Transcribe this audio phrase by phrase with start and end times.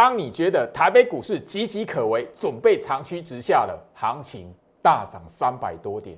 [0.00, 6.16] 当你觉得台北股市岌岌可危，准备长驱直下了，行情大涨三百多点，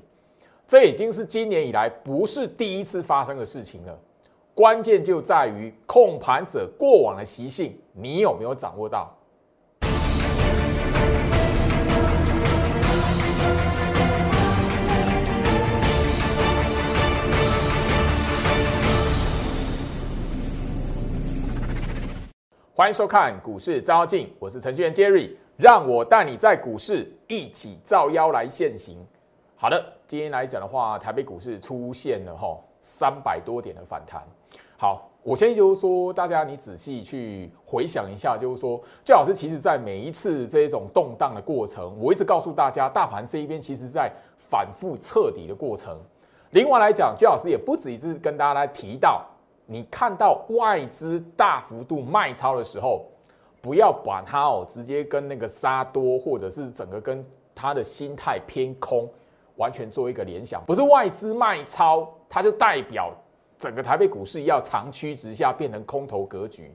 [0.69, 3.99] 这已经是今年以来不是第一次发生的事情了。
[4.55, 9.13] 关键就在于控盘者过往的习性，你有没有掌握到？
[22.75, 28.97] 欢迎收看股市招镜，我是程序员 Jerry，让我带你在股市一起造妖来现行。
[29.57, 34.23] 好的，今天来讲的话，台北股市出现了哈三百多点的反弹。
[34.79, 46.01] 好，我先就是说，大家你仔细去回想一下，就是说，最老师其实在每一次这种动荡的过程，我一直告诉大家，大盘这一边其实在反复彻底的过程。
[46.53, 49.27] 另外来讲，最老师也不止一次跟大家来提到。
[49.73, 53.07] 你看到外资大幅度卖超的时候，
[53.63, 59.09] 不要把它哦直接跟那个杀多，或者是整个跟它的心态偏空
[59.57, 60.63] 完全做一个联想。
[60.67, 63.13] 不是外资卖超，它就代表
[63.59, 66.75] 整个台北股市要长驱直下，变成空头格局。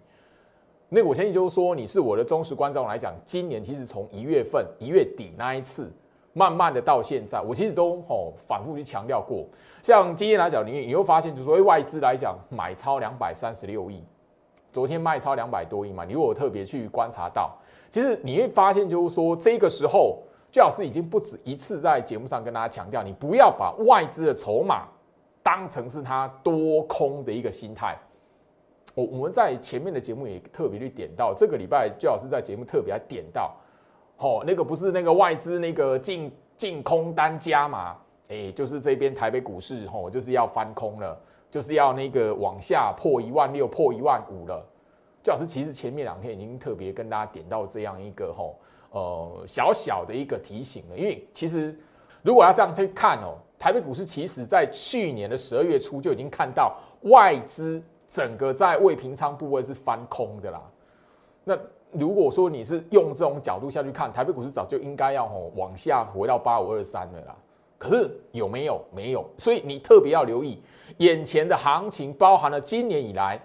[0.90, 5.92] 那我相信就是说，你是我的忠实观众来讲，今年其实从一月份一月底那一次。
[6.38, 9.44] 慢慢的到现在，我其实都吼反复去强调过，
[9.82, 14.04] 像今天来讲，你你会发现，就是说外资来讲买超两百三十六亿，
[14.72, 17.58] 昨天卖超两百多亿嘛，你如果特别去观察到，
[17.90, 20.20] 其实你会发现，就是说这个时候，
[20.52, 24.84] 最好是已经不止一次在节目上跟大家强调，你不要把外资的筹码
[25.42, 27.98] 当成是它多空的一个心态。
[28.94, 33.56] 我我们在前面的节目也特别去点到，这个礼拜最好是在节目特别点到。
[34.18, 37.96] 哦，那个不是那个外资那个净净空单加嘛？
[38.30, 41.18] 哎，就是这边台北股市吼，就是要翻空了，
[41.50, 44.66] 就是要那个往下破一万六、破一万五了。
[45.24, 48.56] 最好是其实前面两天已经特别跟大家点到这样一个吼，
[48.92, 50.98] 呃，小小的一个提醒了。
[50.98, 51.78] 因为其实
[52.22, 60.62] 如果要这样去看哦，台北股市其实在去年的十二月初就已经看到外资整个在未平仓部位是翻空的啦。
[61.44, 61.58] 那
[61.92, 67.36] 如果说你是用这种角度下去看，台北股市早就应该要吼往下回到八五二三了啦。
[67.78, 68.82] 可是有没有？
[68.94, 69.26] 没有。
[69.38, 70.62] 所以你特别要留意
[70.98, 73.40] 眼前的行情，包含了今年以来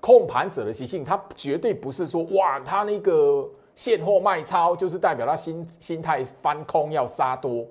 [0.00, 7.64] 控盘者的习性，它绝对不是说哇，它那个现货卖超就是代表他心心态翻空要杀多，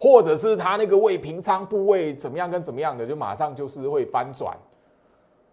[0.00, 4.56] 或者是他那个未平仓部位怎么样跟怎么样的，就马上就是会翻转。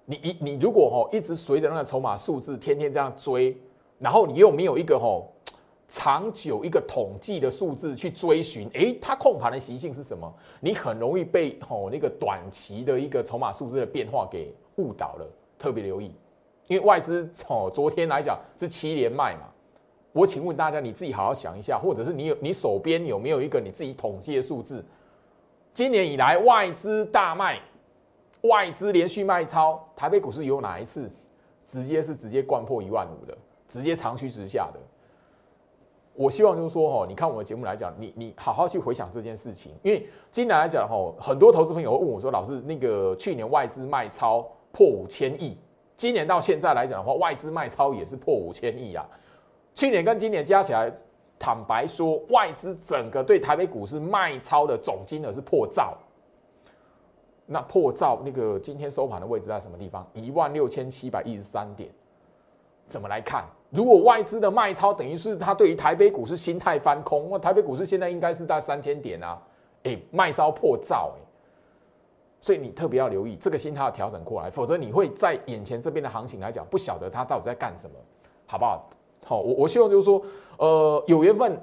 [0.06, 3.58] 你一你如果吼一直随着那个筹码数字天天这样追，
[4.00, 5.32] 然后你又没有一个吼
[5.88, 10.34] 长久一个统计的数字去追寻，诶，它控盘的习性是什么？
[10.60, 15.28] 你很容易被吼那个短期的一个筹码数字的变化给误导了。
[15.58, 16.12] 特别留意，
[16.68, 19.48] 因为外资吼昨天来讲是七连卖嘛。
[20.12, 24.84] 我请问大家，你自己好好想一下，或者是你有你手边有没有一个你自己统计的数字？
[25.74, 27.60] 今年以来外资大卖。
[28.44, 31.10] 外资连续卖超，台北股市有哪一次
[31.66, 33.38] 直接是直接灌破一万五的，
[33.68, 34.80] 直接长驱直下的？
[36.16, 45.58] 我希望就是说，哈，你看我的节目来讲，你你好好去回想这件事情，因为今年来讲，哈，很多投资朋友会问我说，老师，那个去年外资卖超破五千亿，
[45.96, 49.04] 今年到现在来讲的话，外资卖超也是破五千亿啊。
[49.74, 50.92] 去年跟今年加起来，
[51.40, 55.98] 坦白说，外资整个对台北股市卖超的总金额是破兆。
[57.54, 60.06] 那破兆那个今天收盘的位置在什么地方？
[60.14, 61.88] 一万六千七百一十三点。
[62.88, 63.46] 怎么来看？
[63.70, 69.40] 如果外资的卖超等于是他对于台北股市心态翻空，那台北股市现在应该是在三千点啊，
[69.84, 71.22] 哎，卖超破兆哎，
[72.42, 77.96] 所以你特别要留意这个心态要调整过来，否则你会在眼前这边的行情来讲，不晓得他到底在干什么，
[78.48, 78.90] 好不好？
[79.26, 80.22] 好，我我希望就是说，
[80.58, 81.58] 呃，有缘分。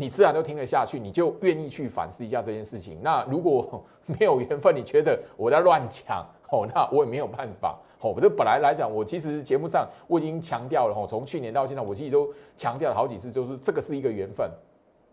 [0.00, 2.98] 你自然都听得下去，你就愿意去反思一下这件事情。
[3.02, 8.14] 那如果 没有缘分，你觉得我在乱讲哦，那我也没有办法哦。
[8.18, 14.50] 这本来来讲，我其实节目上我已经强调了哦，从去年到现在，我其实都强调了好几次，就是这个是一个缘分。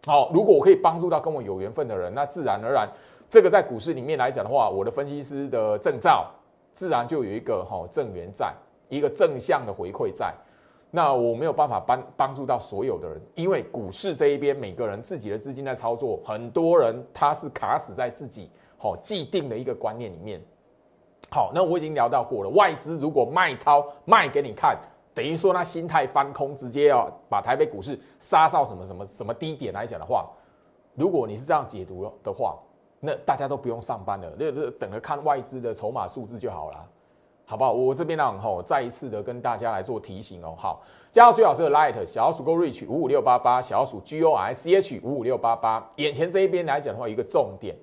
[0.05, 2.89] 好，如果我可以帮助到跟我有缘分的人，那自然而然，
[3.29, 6.31] 这个在股市里面来讲的话，我的分析师的证照
[6.73, 8.53] 自然就有一个哈正缘在，
[8.87, 10.33] 一个正向的回馈在。
[10.89, 20.41] 那我没有办法帮帮助到所有的人，因为股市这一边每个人自己的资金在操作，很多人他是卡死在自己好既定的一个观念里面。
[21.29, 24.77] 好，那我已经聊到过了，外资如果卖超卖给你看，
[25.13, 30.25] 等于说他心态翻空，直接要把台北股市杀到什么什么什么低点来讲的话，
[30.95, 32.57] 如果你是这样解读的话，
[33.01, 36.89] 那大家都不用上班了，那那等着看外资的筹码数字就好了。
[37.49, 37.71] 好不好？
[37.71, 40.53] 我这边呢，吼，再一次的跟大家来做提醒哦。
[40.57, 40.83] 好，
[41.13, 45.89] 加入最老师的 Light 小鼠 Go Reach 五五六八八，小鼠 G O I C H 五五六八八。
[45.95, 47.73] 眼前这一边来讲的话，一个重点，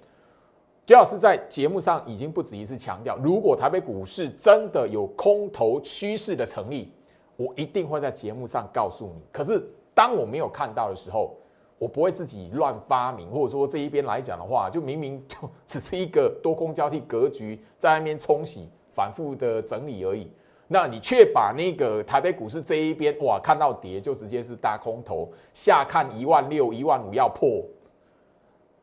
[0.84, 6.92] 最老师在节目上已经不止一次强调，如果台北股市真的有空头趋势的成立，
[7.36, 9.22] 我一定会在节目上告诉你。
[9.32, 11.34] 可是当我没有看到的时候，
[11.78, 18.68] 我不会自己乱发明，或者说这一边来讲的话，就明明就只是一个多空交替格局在那边冲洗。
[18.94, 20.30] 反复的整理而已，
[20.68, 27.60] 那你却把那个台北股市这一边哇看到跌就直接是大空头，下看一万六、一万五要破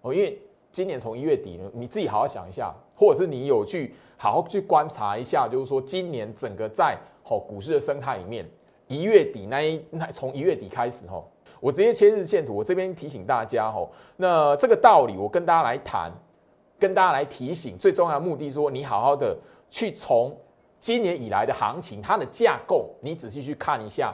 [0.01, 0.37] 哦，因为
[0.69, 8.45] 今年从一月底呢，你自己好好想一下，或者是你有去好好去观察一下，就是说今年整个在哦股市的生态里面，
[8.87, 11.23] 一月底那一那从一月底开始哈，
[11.61, 13.87] 我直接切日线图，我这边提醒大家哈，
[14.17, 16.11] 那这个道理我跟大家来谈，
[16.77, 19.35] 跟大家来提醒，最重要的目的说你好好的。
[19.71, 20.37] 去从
[20.79, 24.13] 今年以来的行情，它的架构，你仔细去看一下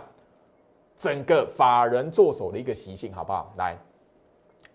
[0.97, 3.51] 整个法人做手的一个习性，好不好？
[3.57, 3.75] 来，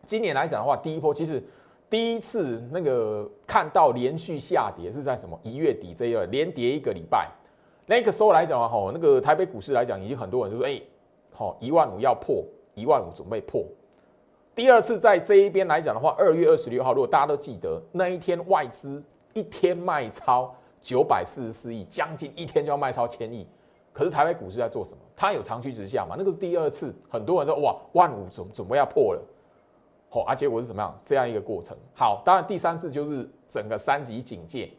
[0.06, 1.42] 今年来讲的话，第一波其实
[1.88, 5.38] 第一次那个看到连续下跌是在什么？
[5.42, 7.30] 一月底这一连跌一个礼拜，
[7.86, 10.82] 那个时候来讲的话，那个台北股市来讲，已经很多人就说，哎，
[11.32, 12.44] 好，一万五要破，
[12.74, 13.64] 一万五准备破。
[14.54, 19.00] 第二次在这一边来讲的话，二月二十六号，如果大家都记得那一天外资
[19.32, 20.52] 一天卖超。
[20.82, 23.46] 九百四十四亿，将近一天就要卖超千亿，
[23.92, 24.98] 可是台北股市在做什么？
[25.14, 26.16] 它有长驱直下嘛？
[26.18, 29.22] 那个是第二次，很多人说哇，万五准准备要破了，
[30.10, 31.00] 好啊，结果是怎么样？
[31.04, 31.76] 这样一个过程。
[31.94, 34.70] 好，当然第三次就是整个三级警戒，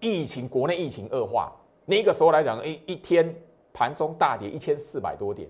[0.00, 1.50] 疫情国内疫情恶化，
[1.86, 3.34] 那个时候来讲，一一天
[3.72, 5.48] 盘中大跌一千四百多点，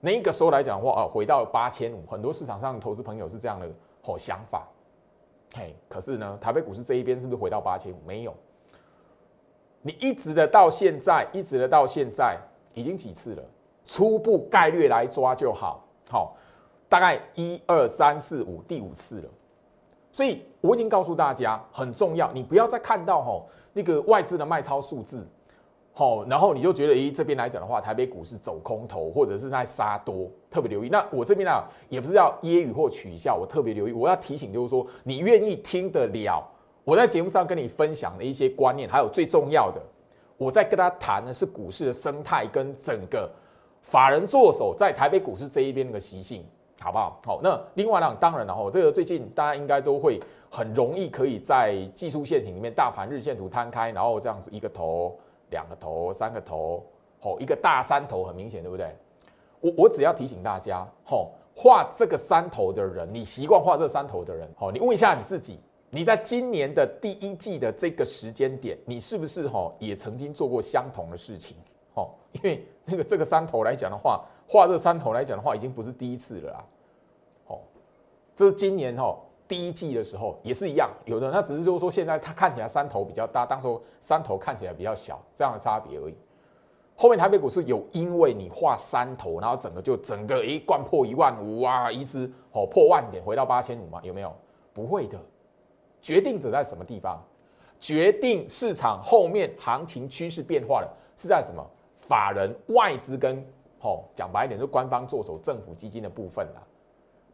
[0.00, 3.66] 那个时候来讲的话啊，回到八千五，很多市场上投资朋友是这样的
[4.02, 4.68] 好想法，
[5.54, 7.96] 嘿，可是呢，台北股市这一边是不是回到八千五？
[8.06, 8.34] 没有。
[9.86, 12.36] 你一直的到现在，一直的到现在，
[12.74, 13.42] 已经几次了？
[13.84, 16.36] 初步概率来抓就好，好，
[16.88, 19.28] 大概一二三四五，第五次了。
[20.10, 25.24] 所以我已经告诉大家，很重要，你不要再看到吼那个外资的卖超数字，
[25.92, 30.88] 好，然后你就觉得，咦，这边来讲的话，台北股市走空头，或者是在杀多，特别留意。
[30.88, 36.44] 那我这边呢，也不是要揶揄或取笑，我特别留意，我要提醒，就是说，你愿意听得了。
[36.86, 39.82] 我在节目上跟你分享的一些观念，还有最重要的，
[40.36, 43.28] 我在跟他谈的是股市的生态跟整个
[43.82, 46.46] 法人做手在台北股市这一边的习性，
[46.80, 47.20] 好不好？
[47.26, 55.18] 好，那另外呢，当然了哈，这个最近大家应该都会很容易可以在技术线型里面，大盘日线图摊开，然后这样子一个头、
[55.50, 56.86] 两个头、三个头，
[57.18, 58.94] 好，一个大三头，很明显，对不对？
[59.58, 65.58] 我我只要提醒大家，吼，画这个三头的人，你习惯画这三头的人，好，你问一下你自己。
[65.90, 71.56] 你在今年的第一季的这个时间点，你是不是哈也曾经做过相同的事情？
[71.94, 76.64] 哦，因为那个这个山头来讲的话，画这山头来讲的话，已经不是第一次了啦。
[77.46, 77.60] 哦，
[78.34, 79.16] 这是今年哈
[79.48, 83.68] 第一季的时候也是一样，有的他只是就是说现在它看起来山头比较大，当时
[84.00, 86.14] 山头看起来比较小这样的差别而已。
[86.96, 94.00] 后面台北股市有因为你画山头，然后整个就整个一贯破一万五啊，一直哦破万点回到八千五吗？
[94.02, 94.34] 有没有？
[94.74, 95.18] 不会的。
[96.00, 97.22] 决定者在什么地方？
[97.78, 101.62] 决定市场后面行情趋势变化的是在什么？
[102.08, 103.44] 法人、外资跟
[103.78, 106.62] 吼讲白一点，就官方做手、政府基金的部分啦，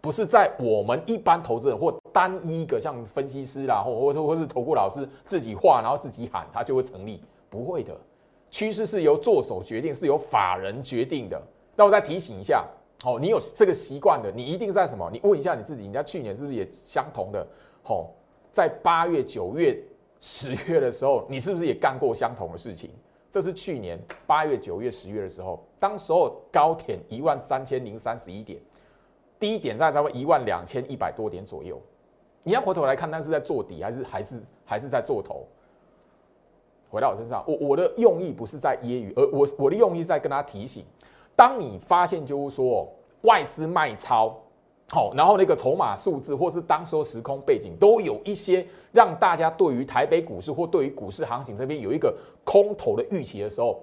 [0.00, 7.22] 不是在我们一般投资人或单一一个像分析师啦，或或或是投顾老师自己画，然后自己喊，它就会成立？
[7.48, 7.94] 不会的，
[8.50, 11.40] 趋势是由做手决定，是由法人决定的。
[11.76, 12.66] 那我再提醒一下，
[13.04, 15.08] 哦，你有这个习惯的，你一定在什么？
[15.12, 17.46] 你问一下你自己，人家去年是不是也相同的？
[17.84, 18.10] 吼。
[18.52, 19.76] 在八月、九月、
[20.20, 22.90] 十月的时候，你是不是也干过相同的事情？
[23.30, 28.60] 这是去年八月、九月、十月的时候，当时候高点一万三千零三十一点，
[29.40, 31.80] 低点在差不多一万两千一百多点左右。
[32.42, 35.46] 你要回头来看，那是在做底还是还是还是在做头？
[36.90, 40.84] 回到我身上，我我的用意不是在揶揄，而我我的用意在跟他提醒：
[41.34, 42.86] 当你发现就是说
[43.22, 44.38] 外资卖超。
[44.94, 53.82] 好，然后那个筹码数字，或是当时时空背景，都有一些让大家对于台北股市或对于股市行情这边有一个空头的预期的时候，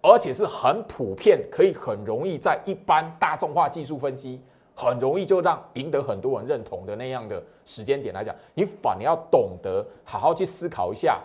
[0.00, 4.40] 而且是很普遍，可以很容易在一般大众化技术分析，
[4.74, 11.20] 很容易就让赢得很多人认同的那样的时间点来讲，你反而要懂得好好去思考一下，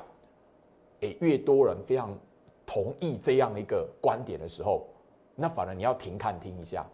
[1.00, 2.14] 诶，越多人非常
[2.66, 4.86] 同意这样的一个观点的时候，
[5.34, 6.86] 那反而你要停看听一下。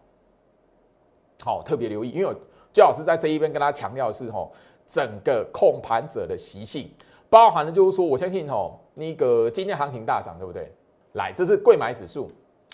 [1.43, 2.35] 好，特别留意，因为
[2.73, 4.51] 最老师在这一边跟大家强调的是，吼，
[4.87, 6.89] 整个控盘者的习性，
[7.29, 10.71] 包含的就是说，我相信哦，那个今天行情大涨，对不对？
[11.13, 12.29] 来，这是贵买指数。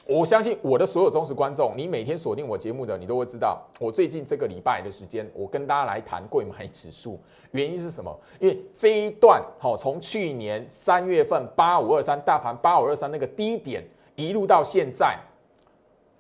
[0.07, 7.19] 我相信我的所有忠实观众，你每天锁定我节目的，你都会知道，我最近这个礼拜的时间，我跟大家来谈贵买指数，
[7.51, 8.15] 原因是什么？
[8.39, 13.83] 因为这一段好，从去年三月份八五二三大盘八五二三那个低点
[14.15, 15.17] 一路到现在，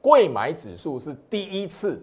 [0.01, 2.01] 贵买指数是第一次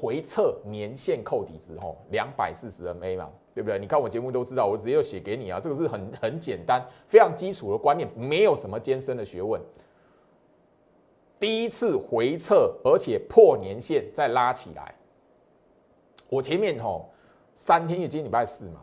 [0.00, 3.78] 回测年线扣底值，吼，两百四十 MA 嘛，对不对？
[3.78, 9.60] 你看我节目都知道，我直接就写给你啊，这个是很很简单、非常基础的观念，没有什么艰深的学问。
[11.38, 14.94] 第一次回撤，而且破年线再拉起来。
[16.30, 17.10] 我前面吼
[17.54, 18.80] 三天，今天礼拜四嘛，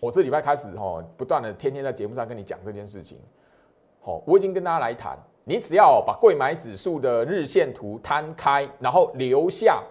[0.00, 3.18] 我这礼拜开始吼，不断的天天在节目上跟你讲这件事情。
[4.00, 9.82] 好，我已经跟大家来谈，你只要把贵买指数的日线图摊开，然后留下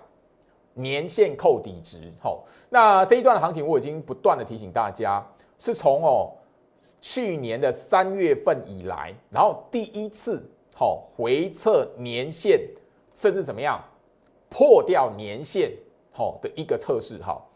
[0.80, 2.12] 年线扣底值。
[2.20, 5.26] 好，那这一段的行情，我已经不断的提醒大家，
[5.58, 6.32] 是从哦
[7.02, 10.44] 去年的三月份以来，然后第一次。
[10.76, 12.58] 好，回测年线，
[13.14, 13.84] 甚至怎么样
[14.48, 15.74] 破掉年线，
[16.10, 17.22] 好的一个测试。
[17.22, 17.50] 好，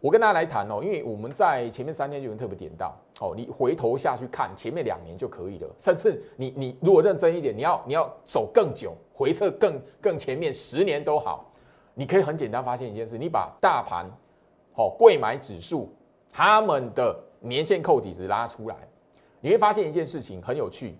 [0.00, 11.51] 我跟大家来谈哦，因为我们在前面三天就已经特别点到，哦，你回头下去看前面两年就可以了，甚至你你如果认真一点，你要你要走更久，回测更更前面十年都好，
[11.94, 14.10] 你可以很简单发现一件事，你把大盘
[14.74, 15.92] 好贵买指数
[16.32, 18.76] 他们的年线扣底值拉出来，
[19.40, 20.96] 你会发现一件事情很有趣。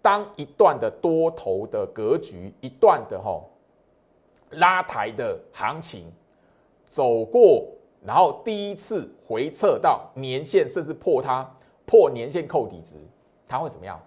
[0.00, 3.42] 当一段的多头的格局，一段的哈
[4.50, 6.10] 拉抬的行情
[6.84, 7.66] 走过，
[8.04, 11.44] 然后第一次回撤到年线，甚至破它
[11.84, 12.94] 破年线扣底值，
[13.48, 14.00] 它会怎么样？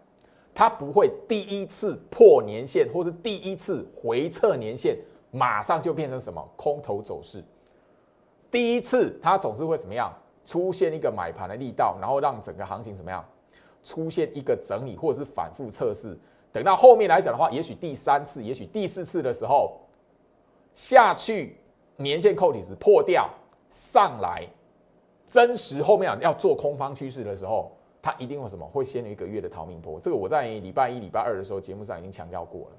[0.54, 4.98] 它不会第一次破年线，或是第一次回撤年线，
[5.32, 7.44] 马上就变成什么空头走势。
[8.52, 10.14] 第一次它总是会怎么样？
[10.44, 13.24] 出现一个买盘的力道，然后让整个行情怎么样？
[13.84, 16.18] 出现一个整理或者是反复测试，
[16.52, 19.80] 等到后面来讲的话，也许第三次、也许第四次的时候
[20.74, 21.58] 下去，
[21.96, 23.30] 年线扣底值破掉
[23.70, 24.48] 上来，
[25.28, 27.72] 真实后面要做空方趋势的时候，
[28.02, 28.66] 它一定会什么？
[28.68, 30.00] 会先有一个月的逃命波。
[30.00, 32.78] 这个我在礼拜一、礼拜二的时候节目上已经强调过了。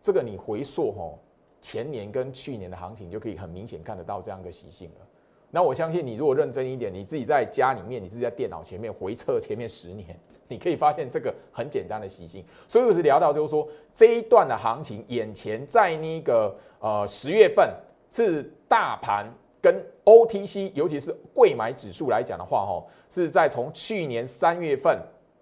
[0.00, 1.18] 这个你回溯吼
[1.60, 5.06] 前年跟去年的行情，就可以很明显看得到这样一个习性了。
[5.52, 12.44] 那我相信你，如果认真一点，你自己在家里面，你自己在电脑前面回测前面十年， 你可以发现这个很简单的习性。
[12.68, 17.68] 所以我是聊到，就是说这一段的行情，眼前在那个呃十月份
[18.10, 19.26] 是大盘
[19.60, 24.96] 跟 OTC，尤其是贵买指数来讲的话，哈，是在从去年三月份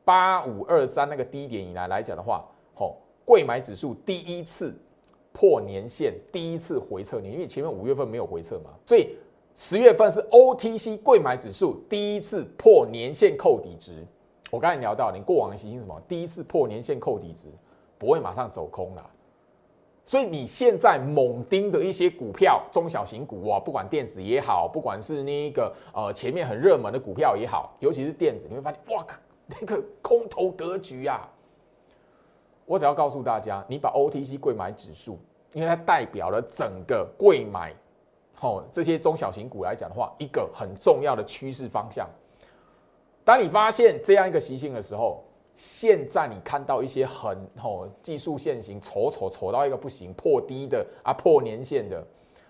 [0.06, 2.42] 八五二三那个低点以来来讲的话，
[2.74, 2.96] 吼，
[3.26, 4.74] 贵买指数第一次
[5.32, 9.16] 破年线，第一次回撤年，因为前面五月份没有回撤嘛，所以。
[9.60, 14.06] 十月份是 OTC 贵买指数第一次破年线扣底值。
[14.52, 16.00] 我刚才聊到，你过往的行星什么？
[16.06, 17.48] 第一次破年线扣底值，
[17.98, 19.04] 不会马上走空了。
[20.06, 29.04] 所以你现在猛盯的一些股票，中小型股啊，不管电子也好，不管是那个呃前面很热门的股票也好，尤其是电子，你会发现，哇，
[29.48, 31.28] 那个空头格局啊！
[32.68, 35.18] 我只要告诉大家，你把 OTC 贵买指数，
[35.54, 37.74] 因为它代表了整个贵买。
[38.34, 42.06] 好，这些中小型股来讲的话，一个很重要的趋势方向。
[43.24, 52.06] 当你发现这样一个习性的时候，现在你看到一些很吼技术线型丑丑丑到一个不行，破低的啊，破年线的，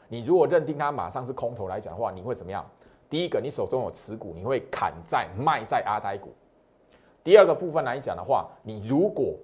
[0.08, 2.68] 你如果认定它马上是空头来讲的话，你会怎么样？
[3.08, 6.34] 第一个，你手中有持股，你会砍在卖在阿呆股。
[7.24, 9.34] 第二个部分来讲的话，你如果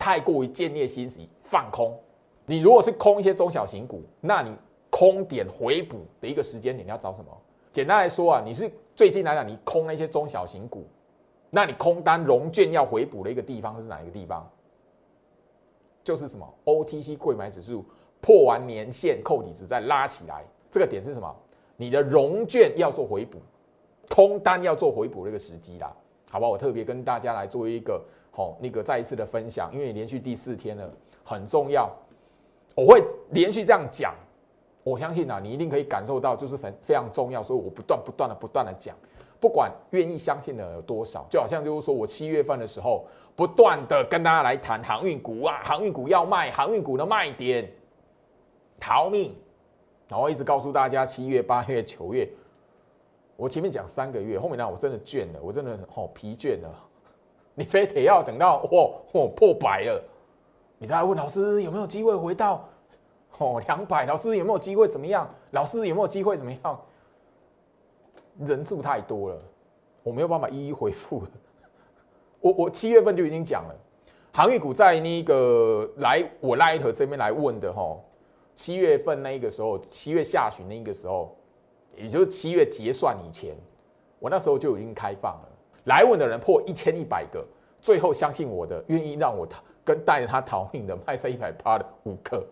[0.00, 1.96] 太过于见猎心喜放空，
[2.44, 4.52] 你如果是空一些中小型股，那你。
[4.92, 7.30] 空点回补的一个时间点，你要找什么？
[7.72, 10.84] 简单来说啊，你是最近来讲，你空那些中小型股，
[11.48, 14.50] 那你空单融券要回补的一个地方是哪一个地方？
[16.02, 17.84] 就是什么？OTC 贵买指数
[18.20, 21.32] 破完年线，扣底值再拉起来，这个点是什么？
[21.76, 23.38] 你的融券要做回补，
[24.08, 25.94] 空单要做回补的一个时机啦，
[26.30, 26.48] 好吧？
[26.48, 30.90] 我特别跟大家来做一个好那个再一次的分享，因为连续第四天了，
[31.24, 31.90] 很重要，
[32.76, 34.14] 我会连续这样讲。
[34.82, 38.96] 我相信啊，你一定可以感受到，就是很非常重要，所以我不断不断的不断的讲，
[39.38, 43.06] 不管愿意相信的有多少，就好像就是说我七月份的时候，
[43.36, 47.70] 不断的跟大家来谈航运股啊，航运股要卖，航运股的卖点，
[48.80, 49.36] 逃命，
[50.08, 52.26] 然后一直告诉大家七月、八月、九月，
[53.36, 56.74] 我前面讲三个月，后面呢我真的倦了，我真的好疲倦了，
[57.60, 60.02] 你非得要等到嚯嚯 破百了，
[60.78, 62.66] 你再问老师有没有机会回到？
[63.36, 64.88] 哦，两百，老师有没有机会？
[64.88, 65.28] 怎么样？
[65.50, 66.38] 老师有没有机会？
[66.38, 66.80] 怎么样？
[68.46, 69.38] 人数太多了，
[70.02, 71.22] 我没有办法一一回复。
[72.40, 73.76] 我我七月份就已经讲了，
[74.32, 77.94] 航运股在那个来我 Light 这边来问的哈，
[78.54, 81.36] 七月份那个时候，七月下旬那个时候，
[81.94, 83.54] 也就是七月结算以前，
[84.18, 85.48] 我那时候就已经开放了，
[85.84, 87.44] 来问的人破一千一百个，
[87.80, 89.46] 最后相信我的，愿意让我
[89.84, 92.44] 跟带着他逃命的卖在一百八的五个。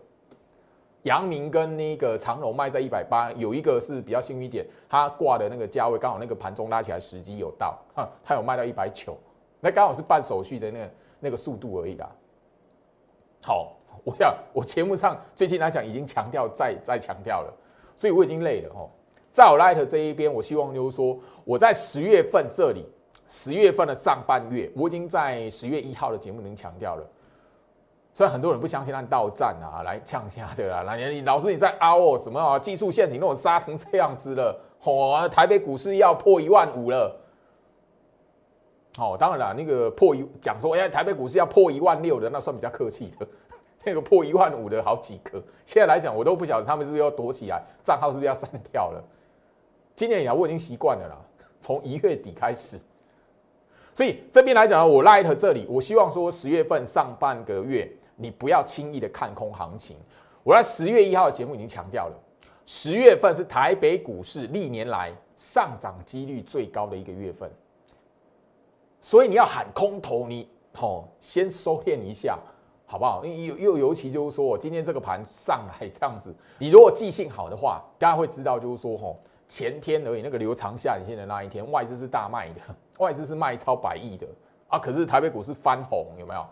[1.03, 9.17] 杨明跟那个长荣卖在一百八，有一个是比较幸运一点，他挂的那个价位刚好那个盘中拉起来时机有到，哈，它有卖到一百九，
[9.61, 10.89] 那刚好是办手续的那个
[11.21, 12.09] 那个速度而已啦。
[13.41, 17.53] 好，我想我节目上最近来讲已经强调再再强调了，
[17.95, 18.89] 所以我已经累了哦。
[19.31, 22.85] 在我 Light 这一边，我希望就是说我在十月份这里，
[23.29, 27.07] 十月份的上半月，我已经在十月一号的节目能强调了。
[28.11, 32.57] 虽然很多人不相信，按到站啊来呛下的啦，那你老师你在凹哦什么啊？
[32.57, 37.15] 技术陷阱那种杀成这样子了，哦，台北股市要破一万五了。
[38.97, 43.27] 哦，当然了，那个破一讲说，哎，台北股市要破一万六的，那算比较客气的。
[43.85, 49.01] 那个破一万五的好几个，现在来讲我都不晓得他们是不是要躲起来，账号是不是要删掉了？
[49.95, 51.15] 今年以来我已经习惯了啦，
[51.61, 52.77] 从一月底开始。
[53.99, 57.85] 所以这边来讲呢，我 light 这里，我希望说十月份上半个月。
[58.15, 59.97] 你不要轻易的看空行情。
[60.41, 62.15] 我在十月一号的节目已经强调了，
[62.65, 67.51] 十月份是台北股市历年来上涨几率最高的一个月份，
[69.01, 70.47] 所以你要喊空头，你
[70.79, 72.39] 哦先收敛一下，
[72.85, 73.25] 好不好？
[73.25, 82.61] 又又尤其就是说，今天这个盘上来这样子，你如果记性好的话，大家会知道就是说，吼前天而已，那个留长下影线的那一天，外资是大卖的，
[82.99, 84.25] 外资是卖超百亿的
[84.69, 86.45] 啊，可是台北股市翻红，有没有？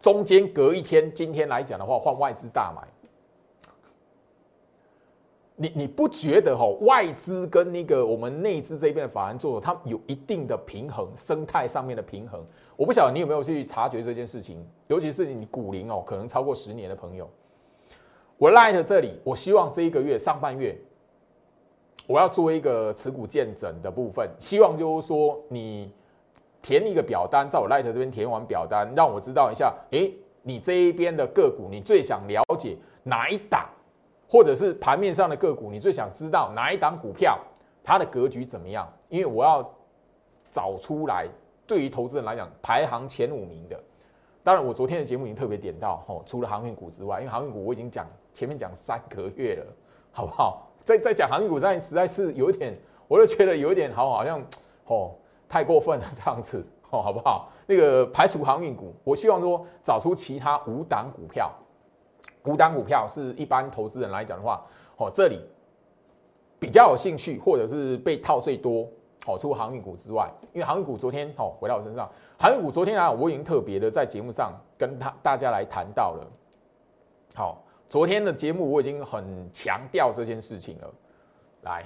[0.00, 2.86] 中间隔一天，今天来讲的话，换外资大买，
[5.56, 6.78] 你你不觉得吼？
[6.80, 12.44] 外资跟那个我们内资这边的法人做，它有一定的平衡，生态上面的平衡。
[12.76, 17.28] 我不晓得你有没有去察觉这件事情，尤其是你股龄哦，可能超过十年的朋友。
[18.38, 20.74] 我 Light 这里，我希望这一个月上半月，
[22.10, 25.92] 我要做一个持股见证的部分，希望就是说你。
[26.62, 33.66] 填一个表单，在我 Light 这边填完表单，让我知道一下，诶，你这一边的个股，你最想了解哪一档，
[34.28, 37.38] 或者是盘面上的个股，你最想知道哪一档股票
[37.82, 38.86] 它的格局怎么样？
[39.08, 39.66] 因为我要
[40.52, 41.26] 找出来，
[41.66, 43.80] 对于投资人来讲，排行前五名的。
[44.44, 49.64] 当然，我昨天的节目已经特别点到，吼，除了航运股之外，因为航运股我已经讲前面讲三个月了，
[50.12, 50.69] 好不好？
[50.84, 52.76] 在在讲航运股上，实在是有一点，
[53.08, 54.42] 我就觉得有一点好，好像，
[54.84, 55.16] 吼。
[55.52, 57.50] 太过分了，这样子哦，好不好？
[57.66, 61.50] 那个排除航运股，我希望说找出其他五档股票，
[62.44, 64.64] 五档股票是一般投资人来讲的话，
[64.96, 65.40] 哦，这里
[66.60, 68.86] 比较有兴趣，或者是被套最多，
[69.26, 76.24] 哦，除航运股之外，因为航运股昨天哦回到我身上，航运股昨天啊，我已经特别的在节目上跟他大家来谈到了，
[77.34, 80.94] 好，昨天的节目我已经很强调这件事情了，
[81.62, 81.84] 来。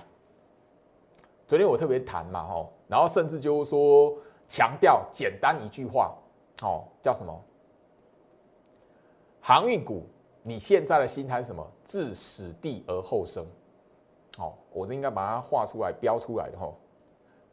[1.49, 4.15] 昨天我特别谈嘛，吼，然后甚至就是说
[4.47, 6.15] 强调简单一句话，
[6.61, 7.43] 哦，叫什么？
[9.41, 10.03] 航运股，
[10.43, 11.67] 你现在的心态是什么？
[11.87, 13.43] 置死地而后生，
[14.37, 16.77] 哦，我这应该把它画出来标出来的吼，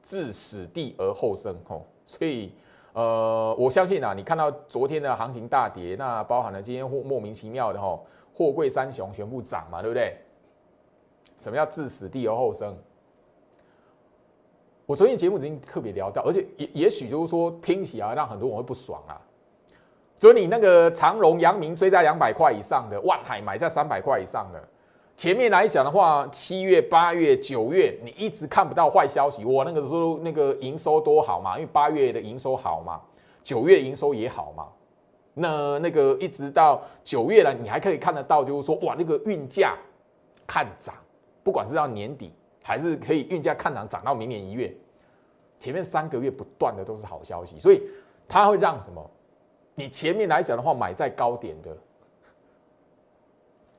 [0.03, 2.53] 置死地而后生，吼，所以
[2.91, 10.15] 呃，我相信啊，你看到昨天的行情大跌，那包含了今天或莫名其妙的吼，货柜三雄全部涨嘛，对不对？
[11.37, 12.75] 什么叫置死地而后生？
[14.85, 19.19] 我昨天节目已经特别聊到，而且也也许就是说听起来让很多人会不爽啊。
[20.19, 24.61] 所以你那个长荣、阳明追在两百块以上的，万海买在三百块以上的，
[25.17, 29.43] 前面来讲的话，七月、八月、九月你一直看不到坏消息。
[29.43, 33.01] 我那个时候那个营收多好嘛，因为八月的营收好嘛，
[33.41, 34.67] 九月营收也好嘛。
[35.41, 39.75] 那那个一直到九月了，你还可以看得到，就是说哇，那个运价
[40.47, 40.95] 看涨，
[41.43, 42.32] 不管是到年底。
[42.63, 44.71] 还是可以运价看涨，涨到明年一月。
[45.60, 47.82] 前面三个月不断的都是好消息，所以
[48.27, 49.04] 它会让什么？
[49.73, 51.75] 你前面来讲的话，买在高点的，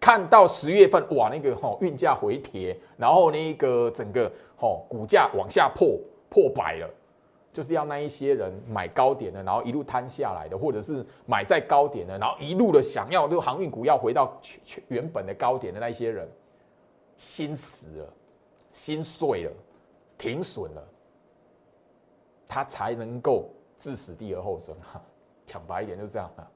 [0.00, 5.96] 看到十月份哇，那个吼运价回帖，然后那个整个吼股价往下破
[6.28, 6.90] 破百了，
[7.52, 14.36] 就是要那一些人买高点的，然后一路摊下来的，或者是买在高点的，然后一路的想要这个航运股要回到
[14.88, 16.28] 原本的高点的那些人，
[17.16, 18.12] 心死了。
[18.74, 19.52] 心碎了，
[20.16, 20.82] 停损了，
[22.48, 24.98] 他才能够置死地而后生哈。
[25.44, 26.50] 讲白一点就是这样啊。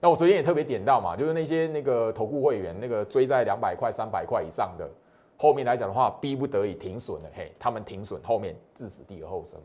[0.00, 4.90] 那我昨天也特别点到嘛，就是那些那个投顾会员那个追在两百块、三百块以上的，
[5.36, 9.60] 后面来讲的话，逼不得已停损了，嘿，他们停损，后面自死地而后生，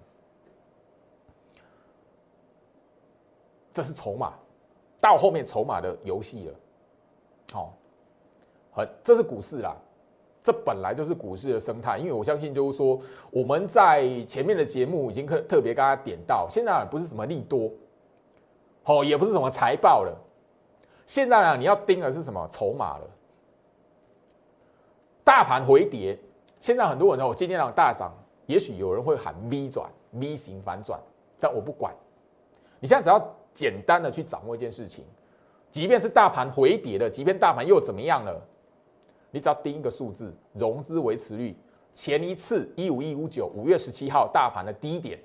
[3.78, 4.34] 这是筹码，
[5.00, 6.54] 到后面筹码的游戏了，
[7.54, 7.74] 好，
[8.72, 9.78] 很，这是股市啦，
[10.44, 17.72] 这本来就是股市的生态，因为我相信就是说，我们在前面的节目已经特特别跟大家点到，现在不是什么利多，
[18.86, 20.18] 哦，也不是什么财报了，
[21.06, 22.50] 现在呢，你要盯的是什么？
[22.52, 23.08] 筹码了。
[25.24, 26.18] 大盘回跌，
[26.60, 28.12] 现在很多人呢，我今天让大涨，
[28.48, 31.00] 也许有人会喊 V 转 V 型反转，
[31.40, 31.94] 但我不管。
[32.80, 33.20] 你现在只要
[33.58, 35.04] 简单的去掌握一件事情，
[35.72, 38.40] 即便是大盘回跌了，即便大盘又怎么样了，
[39.32, 41.58] 你只要盯一个数字，融资维持率，
[41.92, 45.18] 前一次一五一五九五月十七号大盘的低点，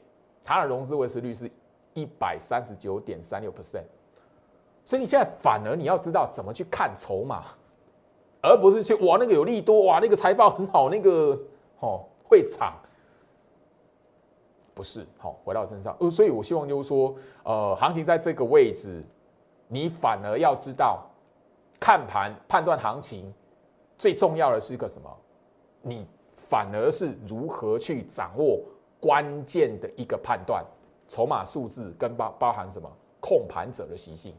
[0.42, 1.50] 它的融资维持率是
[1.92, 3.84] 一百三十九点三六 percent，
[4.86, 7.44] 所以你现在反而你要知道怎么去看筹码。
[8.44, 11.38] 而不是去哇那个有利多哇那个财报很好那个
[11.78, 12.72] 哦会涨，
[14.74, 19.04] 不是好回到身上呃所以我希望就是说呃行情在这个位置，
[19.68, 21.04] 你反而要知道
[21.78, 23.32] 看盘判断行情
[23.98, 25.10] 最重要的是一个什么？
[25.82, 26.06] 你
[26.36, 28.60] 反而是如何去掌握
[29.00, 30.64] 关键的一个判断
[31.08, 34.34] 筹码数字跟包包含什么控盘者的习性？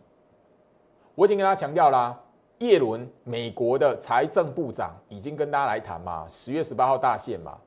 [1.15, 2.19] 我已经跟他强调啦。
[2.59, 7.57] 叶伦，美国的财政部长已经跟大家来谈嘛，十月十八号大限嘛。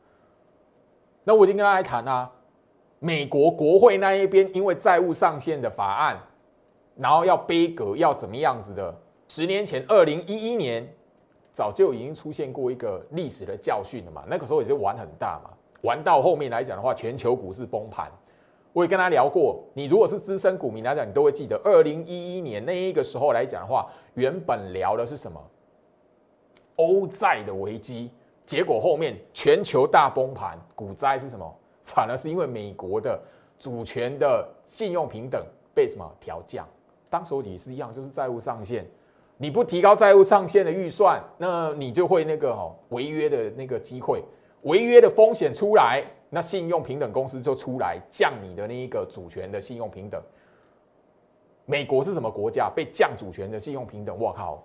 [1.22, 2.30] 那我已经跟大家来谈啊，
[2.98, 6.18] 美国国会那一边因为债务上限的法案，
[6.96, 8.94] 然后要背格要怎么样子的？
[9.28, 10.88] 十年前，二零一一年，
[11.52, 14.24] 早就已经出现过一个历史的教训了嘛。
[14.26, 15.50] 那个时候也是玩很大嘛，
[15.82, 18.10] 玩到后面来讲的话，全球股市崩盘。
[18.72, 25.42] 我也跟他聊过，你如果是资深股民来讲，你都会记得，二零一一年那一个时候来讲的话，原本聊的是什么？
[26.76, 28.10] 欧债的危机，
[28.44, 31.58] 结果后面全球大崩盘，股灾是什么？
[31.86, 33.18] 反而是因为美国的
[33.58, 35.42] 主权的信用平等
[35.74, 36.68] 被什么调降？
[37.08, 38.84] 当时也是一样，就是债务上限，
[39.38, 44.22] 你不提高债务上限的预算，那你就会那个哦违约的那个机会，
[44.62, 46.04] 违约的风险出来。
[46.28, 50.20] 那信用平等公司就出来降你的那一个主权的信用平等。
[51.64, 54.18] 美国是什么国家被降主权的信用平等？
[54.18, 54.60] 我靠，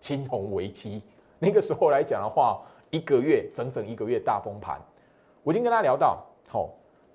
[0.00, 1.00] 金融危机
[1.38, 2.60] 那个时候来讲的话，
[2.90, 4.80] 一个月整整一个月大崩盘。
[5.44, 6.68] 我已经跟他聊到，好，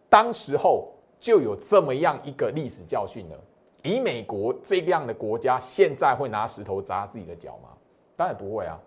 [0.10, 0.88] 当时候
[1.20, 3.38] 就有这么样一个历史教训了。
[3.84, 7.70] 以美国这样的国家，现在会拿石头砸自己的脚吗？
[8.16, 8.80] 当然不会啊，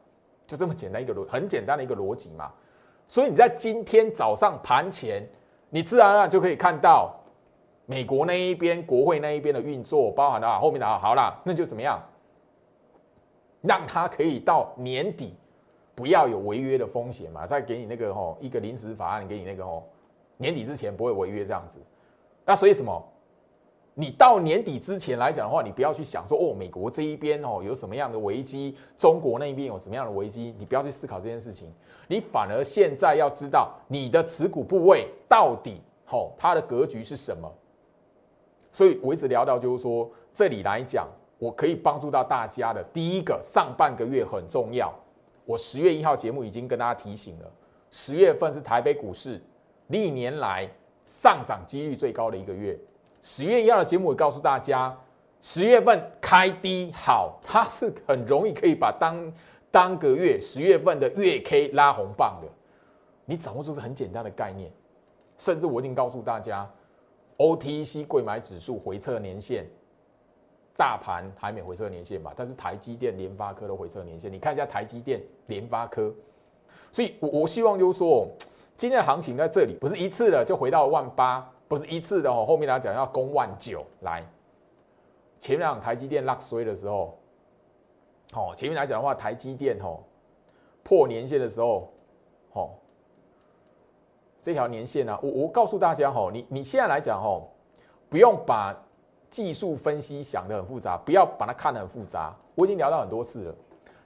[0.46, 2.50] 就这么简单一个逻，很简单的一个逻辑嘛。
[3.06, 5.22] 所以你在今天早上盘前，
[5.68, 7.14] 你自然而然就可以看到
[7.84, 12.02] 美国那一边国会那一边的运作，包含了啊后面的啊，好啦，那就怎么样，
[13.60, 15.36] 让他可以到年底
[15.94, 19.88] 不要有违约的风险嘛，再给你那个吼一个临时法案，给你那个吼
[20.38, 21.78] 年底之前不会违约这样子。
[22.46, 23.04] 那所以什么？
[24.00, 31.68] 你到年底之前来讲的话，你不要去想说哦，美国这一边哦有什么样的危机，中国那一边有什么样的危机，你不要去思考这件事情。
[32.06, 37.52] 你反而现在要知道你的持股部位到底吼它的格局是什么。
[38.70, 41.08] 所以我一直聊到就是说，这里来讲，
[41.40, 44.94] 我可以帮助到大家的第一个上半个月很重要。
[45.44, 47.50] 我十月一号节目已经跟大家提醒了，
[47.90, 49.42] 十月份是台北股市
[49.88, 50.68] 历年来
[51.06, 52.78] 上涨几率最高的一个月。
[53.20, 54.96] 十月一号的节目，我告诉大家，
[55.42, 59.32] 十月份开低好，它是很容易可以把当
[59.70, 62.48] 当个月十月份的月 K 拉红棒的。
[63.24, 64.70] 你掌握住是很简单的概念，
[65.36, 66.66] 甚至我已经告诉大家
[67.36, 69.64] ，OTC 贵买指数回测年限，
[70.76, 72.32] 大盘还没回测年限吧？
[72.34, 76.14] 但是台积电、联发科都回测年限，你看一下台积电、联发科。
[76.90, 78.26] 所以，我我希望就是说，
[78.78, 81.46] 今天的行情在这里不是一次的就回到万八。
[81.66, 84.24] 不是一次的哦，后面来讲要攻万九来。
[85.38, 87.18] 前面讲台积电落衰的时候，
[88.32, 89.98] 哦，前面来讲的话，台积电哦
[90.82, 91.92] 破年线的时候，
[92.54, 92.70] 哦，
[94.40, 97.42] 这条年线呢，我我告诉大家哈，你你现在来讲哦，
[98.08, 98.74] 不用把
[99.28, 102.34] 技术分析想得很复杂，不要把它看得很复杂。
[102.54, 103.54] 我已经聊到很多次了，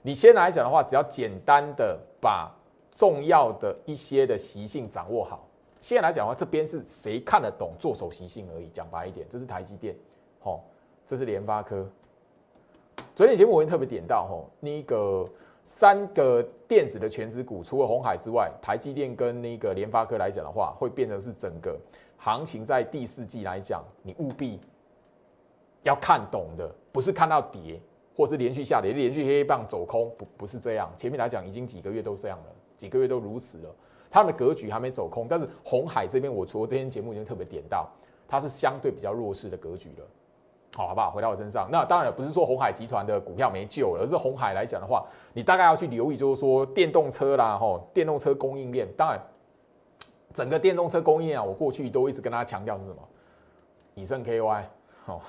[0.01, 2.53] 你先来讲的话，只要简单的把
[2.95, 5.47] 重要的一些的习性掌握好。
[5.81, 8.69] 现在来讲的话，这边是谁看得懂做手习性而已。
[8.69, 9.93] 讲白一点，这是台积电，
[10.39, 10.61] 吼，
[11.05, 11.89] 这是联发科。
[13.15, 15.27] 昨天节目我已经特别点到，吼，那个
[15.65, 21.77] 三个电子的全资股，除了红海之外，台积电跟那个联发科来讲的话，会变成是整个
[22.17, 24.61] 行情在第四季来讲，你务必
[25.81, 27.77] 要看懂的，不是看到跌，
[28.15, 30.89] 或是连续下跌、连续黑棒走空，不不是这样。
[30.95, 32.45] 前面来讲已经几个月都这样了。
[32.83, 33.73] 几个月都如此了，
[34.11, 35.25] 他们的格局还没走空。
[35.29, 37.89] 但是红海这边，我昨天节目已经特别点到，
[38.27, 40.05] 它是相对比较弱势的格局了。
[40.75, 41.09] 好，好不好？
[41.11, 49.17] 回到我身上，那当然不是说红海集团的股票没救了，而是红海来讲的话，你大概要去留意，就是说电动车啦，吼，电动车供应链，当然
[50.33, 52.97] 整个电动车供应链啊，我过去都一直跟大家强调是什么？
[53.95, 54.63] 以盛 KY，
[55.05, 55.21] 哦，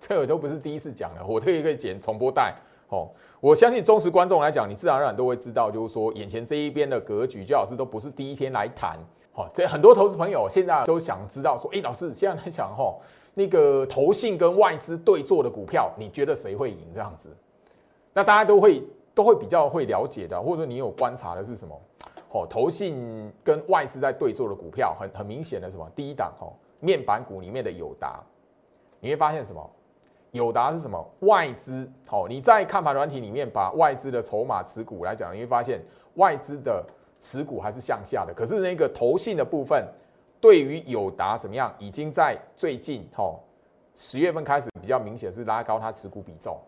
[0.00, 2.54] 这个都不是第一次讲了，我特意可以剪重播带，
[2.92, 8.98] 哦，我相信忠实观众来讲，你自然而然都会知道，就是说眼前这一边的格局，最老师都不是第一天来谈，
[9.32, 13.00] 好，这很多投资朋友现在都想知道说，哎，老师现在来讲，吼。
[13.34, 16.76] 那个投信跟外资对做的股票，你觉得谁会赢？
[16.92, 17.34] 这样子，
[18.12, 18.82] 那大家都会
[19.14, 21.74] 都会比较会了解的，或者说你有观察的是什么？
[22.28, 25.90] 哦，投信跟外资在对做的股票，很很明显的什么？
[25.96, 28.22] 第一档哦，面板股里面的友达，
[29.00, 29.70] 你会发现什么？
[30.32, 31.10] 友达是什么？
[31.20, 35.80] 外资哦，你在看盘软体里面把外资的筹码持股来讲，你会发现
[36.14, 36.84] 外资的
[37.20, 39.86] 持股还是向下的，可是那个投信的部分。
[40.40, 41.72] 对于友达怎么样？
[41.78, 43.38] 已经在最近哈
[43.94, 46.58] 十月份开始比较明显是拉高它持股比重，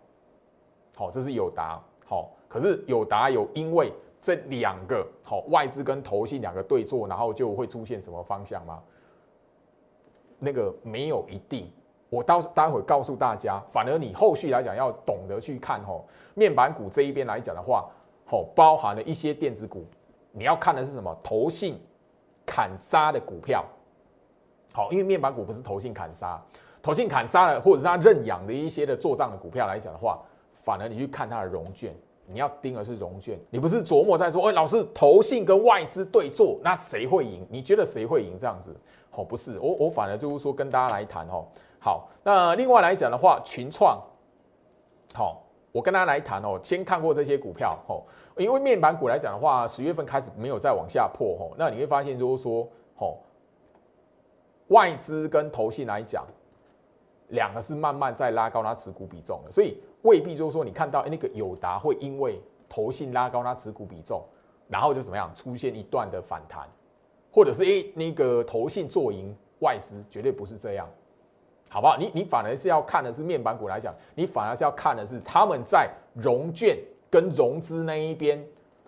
[0.95, 2.31] 好，这是友达好。
[2.47, 8.81] 可是友达有因为这两个好外资跟投信两个对坐，然后就会出现什么方向吗？
[10.39, 11.69] 那个没有一定。
[12.15, 17.89] 我到待会告诉大家，反而你后续来讲要懂得去看吼面板股这一边来讲的话，
[18.27, 19.85] 吼包含了一些电子股，
[20.33, 21.17] 你要看的是什么？
[21.23, 21.81] 投信。
[22.47, 23.65] 砍杀的股票，
[24.75, 26.39] 好，因为面板股不是投信砍杀，
[26.83, 30.21] 投信砍杀了，或者是他认养的一些的做账的股票来讲的话，
[30.53, 31.97] 反而你去看它的融券，
[32.27, 37.47] 你要盯的是融券，你不是琢磨在说，哎，老师，投信跟外资对坐，那谁会赢？
[37.49, 38.37] 你觉得谁会赢？
[38.39, 38.77] 这样子，
[39.13, 41.51] 哦，不是，我我反而就是说跟大家来谈吼，
[41.85, 44.03] 好，那另外来讲的话，群创，
[45.13, 45.43] 好。
[45.71, 52.67] 我跟大家来谈哦，先看过这些股票吼，因为面板股来讲的话，十月份开始没有再往下破吼，那你会发现就是说
[52.97, 53.19] 吼，
[54.69, 56.25] 外资跟投信来讲，
[57.31, 64.23] 两个是慢慢在拉高它持股比重的，所以未必就是说你看到那个友达会因为投信拉高它持股比重，
[64.69, 66.69] 然后就怎么样出现一段的反弹，
[67.33, 70.89] 或者是诶那个投信做赢外资，绝对不是这样。
[71.75, 71.97] 好不好？
[71.97, 76.79] 你你反而是要看的是面板股来讲，你反而是要看的是他们在融券
[77.11, 78.41] 跟融资那一边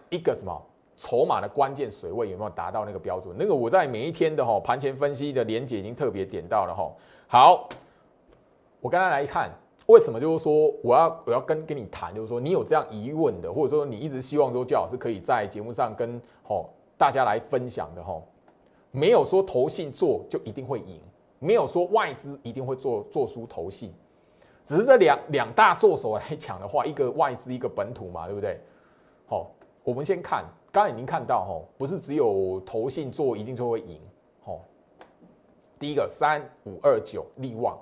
[0.09, 0.57] 一个什么
[0.94, 3.35] 筹码的关键水位有没有达到那个标准？
[3.37, 6.88] 那个我在每一天的哈盘前分析的连接已经特别点到了哈。
[7.27, 7.68] 好，
[8.81, 9.51] 我刚才来看，
[9.87, 18.14] 为什么就是说我要我要跟跟你谈，就是说你有这样疑问的，或者说你一直希望说最好是可以在节目上跟吼大家来分享的哈，
[18.92, 21.01] 没有说投信做就一定会赢。
[21.38, 23.92] 没有说外资一定会做做出投信，
[24.64, 28.59] 只是这两两大作手来讲的话，一个外资，一个本土嘛，对不对？
[29.27, 29.51] 好，
[29.85, 34.01] 我们先看，刚刚已经看到哈，不是只有投信做一定就会赢。
[34.44, 34.61] 好，
[35.79, 37.79] 第一个三五二九利旺，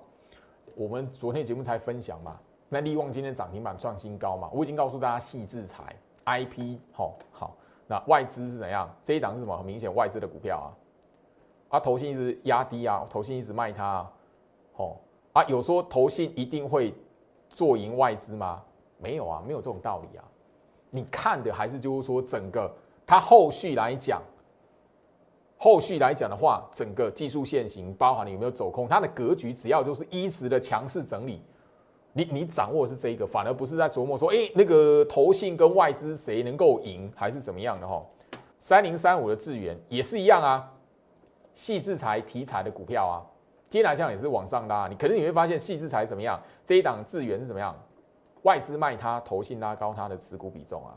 [0.75, 2.39] 我们昨天节目才分享嘛，
[2.69, 8.93] 那利旺今天涨停板创新高嘛，我已经告诉大家细制裁 IP，好好，那外资是怎样？
[9.03, 9.57] 这一档是什么？
[9.57, 10.69] 很明显外资的股票啊。
[11.75, 14.09] 啊，投信一直压低啊，投信一直卖它，
[14.77, 14.97] 哦，
[15.33, 16.95] 啊，有说投信一定会
[17.49, 18.63] 做赢外资吗？
[18.97, 20.23] 没有啊，没有这种道理啊。
[20.91, 22.73] 你看的还是就是说整个
[23.05, 24.23] 它后续来讲，
[25.59, 31.43] 后续来讲的话，整个技术线型包含你有没有走空，它的格局只要就是一直的强势整理，
[32.13, 38.01] 你你掌握是这一个，反而不是在琢磨说，哎，那个投信跟外资谁能够赢还是怎么样的哈。
[38.61, 40.71] 三零三五的智源也是一样啊。
[41.55, 43.23] 细制裁题材的股票啊，
[43.71, 44.89] 今天来讲也是往上拉。
[44.89, 46.41] 你可能你会发现细制裁怎么样？
[46.65, 47.75] 这一档智源是怎么样？
[48.43, 50.93] 外资卖它，投信拉高它的持股比重啊。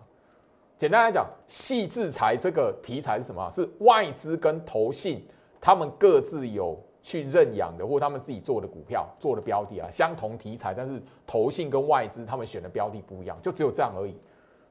[0.77, 3.49] 简单来讲，细制裁这个题材是什么？
[3.49, 5.25] 是外资跟投信
[5.59, 14.15] 他们各自有去认养的，或他们自己做的股票做的标的啊，相同题材，但是投信跟外资他们选的标的不一样，就只有这样而已。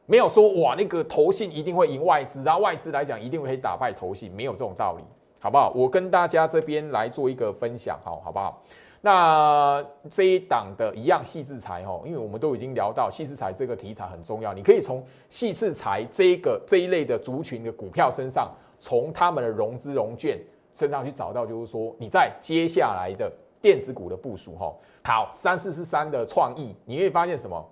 [0.04, 5.02] 没有说哇，那个投信一定会赢外资，然后外资来讲一定会打败投信，没有这种道理。
[5.46, 5.70] 好不好？
[5.76, 8.60] 我跟大家这边来做一个分享，好好不好？
[9.00, 9.80] 那
[10.10, 20.36] 这一档的一样细制裁哦，因为我们都已经聊到细制裁这个题材很重要，你可以从细制裁这个这一类的族群的股票身上，从他们的融资融券
[20.74, 23.30] 身上去找到，就是说你在接下来的
[23.62, 24.74] 电子股的部署哈。
[25.04, 27.64] 好，三四四三的创意，你会发现什么？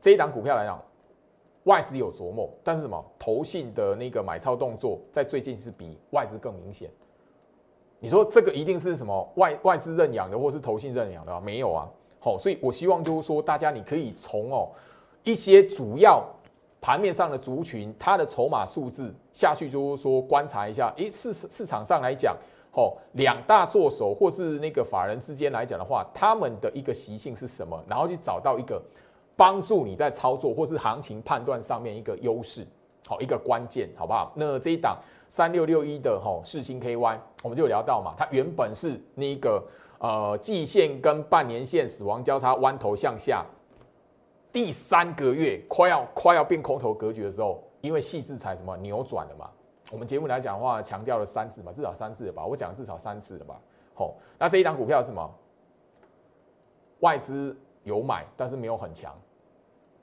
[0.00, 0.80] 这一档股票来讲，
[1.64, 3.04] 外资有琢磨，但是什么？
[3.18, 6.88] 投信的那个买超动作在最近是比外资更明显。
[7.98, 11.88] 你说这个一定是什么外外资认养的，或是投信认养的没有啊，
[12.20, 14.68] 好，所以我希望就是说，大家你可以从哦
[15.24, 16.24] 一些主要
[16.80, 22.36] 盘面上的族群，它的筹码数字下去就是说观察一下，诶，市市场上来讲，
[22.70, 28.80] 吼，两大作手或是那个法人之间来讲的话，他们的一个习性是什么，然后去找到一个
[29.34, 32.64] 帮助你在操作或是行情判断上面一个优势，
[33.06, 34.32] 好一个关键，好不好？
[34.36, 34.96] 那这一档
[35.28, 39.62] 三六六一的吼世星 KY，我们就聊到嘛，它原本是那个
[39.98, 43.44] 呃季线跟半年线死亡交叉弯头向下。
[44.52, 49.50] 第三个月快要快要变空头格局的时候，因为细制才什么扭转了嘛？
[49.92, 52.46] 我们节目来讲的话，强调了三次嘛，至少三次了吧？
[52.46, 53.60] 我讲至少三次了吧？
[53.94, 55.34] 好，那这一档股票是什么？
[57.00, 59.14] 外资有买，但是没有很强。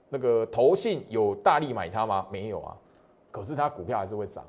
[0.10, 2.28] 那个投信有大力买它吗？
[2.30, 2.78] 没有啊。
[3.32, 4.46] 可是它股票还是会涨。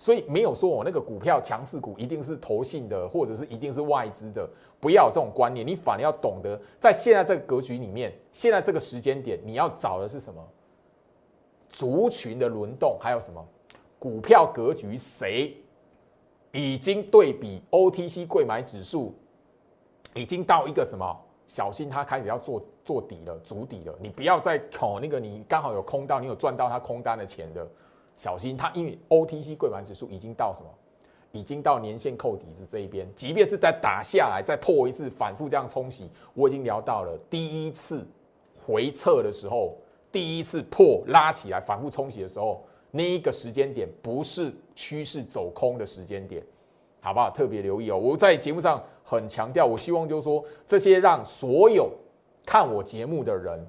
[0.00, 4.48] 所以没有说我那个股票强势股一定是投信的，或者是一定是外资的，
[4.80, 5.64] 不要这种观念。
[5.64, 10.42] 你反而要懂得，在现在这个格局里面，现在这个时间点，你要找的是什么？
[11.68, 13.46] 族群的轮动，还有什么
[13.98, 14.96] 股票格局？
[14.96, 15.54] 谁
[16.50, 19.14] 已经对比 OTC 贵买指数，
[20.14, 21.14] 已经到一个什么？
[21.46, 23.94] 小心它开始要做做底了，足底了。
[24.00, 27.68] 你不要再考那个，你刚好有空到，你有赚到它空单的钱的。
[28.20, 30.68] 小心，它因为 OTC 贵盘指数已经到什么？
[31.32, 38.06] 已经到年线扣底子这一边，即便是在打下来再破一次，反复这样冲洗，我已经聊到了第一次
[38.62, 39.74] 回撤的时候，
[40.12, 46.44] 第一次破拉起来反复冲洗的时候，那一个时间点不是趋势走空的时间点，
[47.00, 47.30] 好不好？
[47.30, 47.96] 特别留意哦。
[47.96, 51.90] 我在节目上很强调，我希望就是说，这些让所有
[52.44, 53.66] 看我节目的人，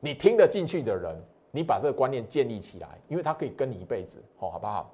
[0.00, 1.16] 你听得进去的人。
[1.54, 4.90] 你把这个观念建立起来，因为它可以跟你一辈子，哦，好不好？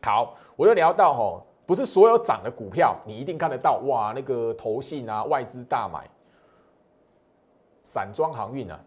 [0.00, 6.08] 好，我又聊到，吼，不是所有涨的股票，你一定看得到，哇，那个投信啊，外资大买，
[7.82, 8.80] 散装航运啊，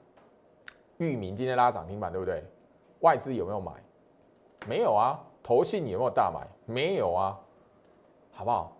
[0.97, 2.41] 裕民今天拉涨停板，对不对？
[3.01, 3.73] 外资有没有买？
[4.65, 5.19] 没有啊。
[5.43, 6.45] 投信有没有大买？
[6.65, 7.37] 没有啊，
[8.31, 8.75] 好不好？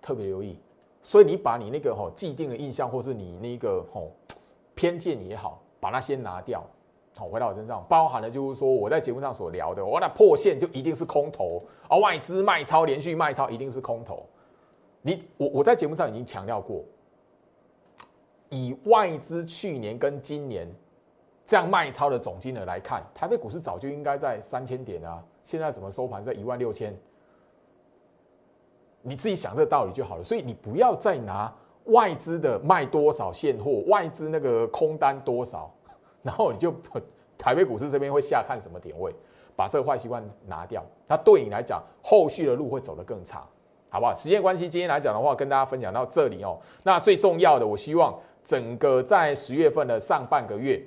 [0.00, 0.58] 特别留意，
[1.02, 4.12] 所以你把你那个吼既定的印象，或是你那个吼
[4.74, 6.64] 偏见也好，把它先拿掉。
[7.14, 14.26] 好，回到我身上，包含了就是说我在节目上所聊的，我那破线就一定是空头，而外资卖超连续卖超一定是空头。
[15.02, 16.82] 你我我在节目上已经强调过，
[18.48, 20.66] 以外资去年跟今年
[21.44, 26.96] 这样卖超的总金额来看，台北股市早就应该在三千点啊，现在怎么收盘在一万六千？
[29.02, 30.22] 你自己想这个道理就好了。
[30.22, 31.52] 所以你不要再拿
[31.86, 35.70] 外资的卖多少现货，外资那个空单多少。
[36.22, 36.74] 然后你就
[37.36, 39.12] 台北股市这边会下看什么点位，
[39.56, 43.46] 把这个坏习惯拿掉，那对你来讲后续的路会走得更长，
[43.90, 44.14] 好不好？
[44.14, 46.58] 时间关系，今天来讲的话，跟大家分享到这里哦。
[46.82, 50.80] 那最重要的，我希望整个在十月份的上半个月，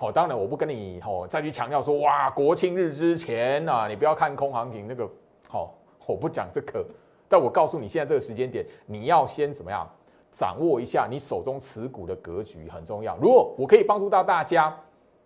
[0.00, 5.08] 哦，当然我不跟你哦再去强调说哇，国庆日之前啊，你不要看空行情那个，
[5.48, 5.74] 好，
[6.06, 6.84] 我不讲这个，
[7.28, 9.88] 但我告诉你，现在这个时间点，你要先怎么样？
[10.32, 13.16] 掌握一下你手中持股的格局很重要。
[13.18, 14.74] 如果我可以帮助到大家，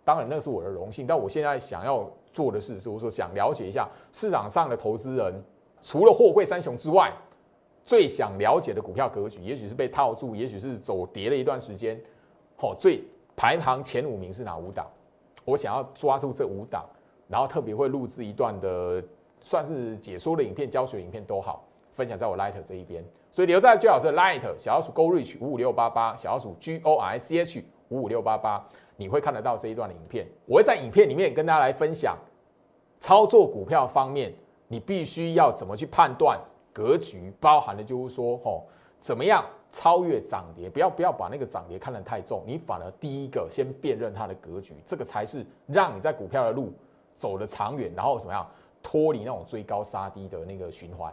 [0.05, 1.07] 当然那是我的荣幸。
[1.07, 5.43] 但我现在想要做的事是，说想了解一下市场上的投资人，
[5.81, 7.13] 除了货柜三雄之外，
[7.85, 12.01] 最想了解的股票格局，也许是被套住，也许是走跌了一段时间。
[12.57, 13.05] 好，最
[13.37, 14.87] 排行前五名是哪五档？
[15.45, 16.85] 我想要抓住这五档，
[17.29, 19.01] 然后特别会录制一段的，
[19.41, 23.05] 算是解说的影片、教学影片都好，分享在我 Light 这一边。
[23.37, 30.27] 所以留在最好是 Light 小老鼠 Go Reach 五五六八八小老鼠 G O R C H 五五六八八，你会看得到这一段的影片。
[30.47, 32.17] 我会在影片里面跟大家来分享
[32.99, 34.33] 操作股票方面，
[34.69, 36.41] 你必须要怎么去判断
[36.73, 38.65] 格局，包含的就是说，吼，
[38.99, 46.73] 怎么样超越涨跌，不要不要把那个涨跌看得太重，你反而第一个先辨认它的格局，这个才是让你在股票的路
[47.15, 48.47] 走得长远，然后怎么样
[48.83, 51.13] 脱离那种追高杀低的那个循环。